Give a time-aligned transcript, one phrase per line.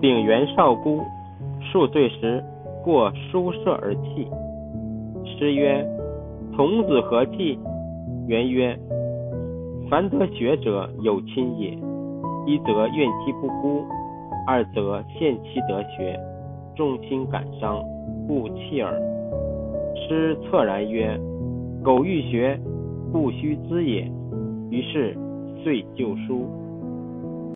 [0.00, 1.02] 丙元少孤，
[1.60, 2.42] 数岁时
[2.82, 4.26] 过书舍而泣。
[5.26, 5.86] 诗曰
[6.56, 7.58] ：“童子何泣？”
[8.26, 8.74] 元曰
[9.90, 11.72] ：“凡得学者有亲也，
[12.46, 13.84] 一则怨其不孤，
[14.46, 16.18] 二则羡其得学，
[16.74, 17.84] 众心感伤，
[18.26, 18.98] 故泣耳。”
[20.08, 21.20] 师恻然曰
[21.84, 22.58] ：“苟欲学，
[23.12, 24.10] 不须知也。”
[24.70, 25.14] 于是
[25.62, 26.46] 遂就书。